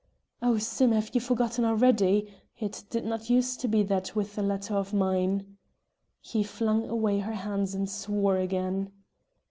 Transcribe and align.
"Oh, 0.41 0.57
Sim, 0.57 0.93
have 0.93 1.13
you 1.13 1.21
forgotten 1.21 1.63
already? 1.63 2.27
It 2.57 2.85
did 2.89 3.05
not 3.05 3.29
use 3.29 3.55
to 3.57 3.67
be 3.67 3.83
that 3.83 4.15
with 4.15 4.35
a 4.35 4.41
letter 4.41 4.73
of 4.73 4.95
mine!" 4.95 5.57
He 6.19 6.41
flung 6.41 6.89
away 6.89 7.19
her 7.19 7.35
hands 7.35 7.75
and 7.75 7.87
swore 7.87 8.37
again. 8.37 8.91